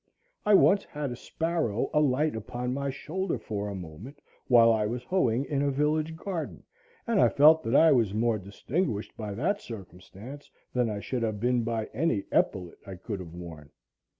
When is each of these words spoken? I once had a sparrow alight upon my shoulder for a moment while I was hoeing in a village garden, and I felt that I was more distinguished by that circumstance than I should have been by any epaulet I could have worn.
I 0.47 0.55
once 0.55 0.83
had 0.85 1.11
a 1.11 1.15
sparrow 1.15 1.91
alight 1.93 2.35
upon 2.35 2.73
my 2.73 2.89
shoulder 2.89 3.37
for 3.37 3.67
a 3.69 3.75
moment 3.75 4.19
while 4.47 4.71
I 4.71 4.87
was 4.87 5.03
hoeing 5.03 5.45
in 5.45 5.61
a 5.61 5.69
village 5.69 6.15
garden, 6.15 6.63
and 7.05 7.21
I 7.21 7.29
felt 7.29 7.61
that 7.65 7.75
I 7.75 7.91
was 7.91 8.11
more 8.11 8.39
distinguished 8.39 9.15
by 9.15 9.35
that 9.35 9.61
circumstance 9.61 10.49
than 10.73 10.89
I 10.89 11.01
should 11.01 11.21
have 11.21 11.39
been 11.39 11.63
by 11.63 11.85
any 11.93 12.23
epaulet 12.31 12.79
I 12.87 12.95
could 12.95 13.19
have 13.19 13.35
worn. 13.35 13.69